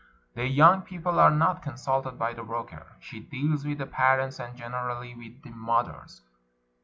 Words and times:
The 0.33 0.47
young 0.47 0.81
people 0.81 1.19
are 1.19 1.29
not 1.29 1.61
consulted 1.61 2.13
by 2.17 2.33
the 2.33 2.41
broker. 2.41 2.93
She 2.99 3.19
deals 3.19 3.67
with 3.67 3.77
the 3.77 3.85
parents, 3.85 4.39
and 4.39 4.57
gener 4.57 4.89
ally 4.89 5.13
with 5.15 5.43
the 5.43 5.51
mothers. 5.51 6.23